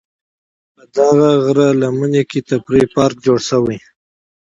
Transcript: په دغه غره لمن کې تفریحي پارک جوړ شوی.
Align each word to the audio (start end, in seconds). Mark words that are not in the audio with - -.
په 0.73 0.83
دغه 0.95 1.29
غره 1.43 1.67
لمن 1.81 2.13
کې 2.29 2.39
تفریحي 2.49 2.87
پارک 2.95 3.15
جوړ 3.25 3.39
شوی. 3.49 3.77